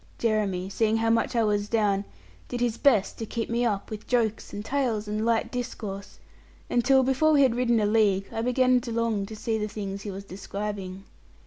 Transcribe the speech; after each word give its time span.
Jeremy, 0.17 0.67
seeing 0.67 0.97
how 0.97 1.11
much 1.11 1.35
I 1.35 1.43
was 1.43 1.69
down, 1.69 2.05
did 2.47 2.59
his 2.59 2.75
best 2.79 3.19
to 3.19 3.25
keep 3.27 3.51
me 3.51 3.63
up 3.63 3.91
with 3.91 4.07
jokes, 4.07 4.51
and 4.51 4.65
tales, 4.65 5.07
and 5.07 5.23
light 5.23 5.51
discourse, 5.51 6.17
until, 6.71 7.03
before 7.03 7.33
we 7.33 7.43
had 7.43 7.53
ridden 7.53 7.79
a 7.79 7.85
league, 7.85 8.25
I 8.33 8.41
began 8.41 8.81
to 8.81 8.91
long 8.91 9.27
to 9.27 9.35
see 9.35 9.59
the 9.59 9.67
things 9.67 10.01
he 10.01 10.09
was 10.09 10.23
describing. 10.25 11.03